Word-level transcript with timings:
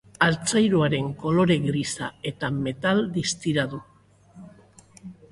Altzairuaren 0.25 1.09
kolore 1.23 1.57
grisa 1.65 2.07
eta 2.31 2.49
metal 2.67 3.01
distira 3.19 3.67
du. 3.75 3.81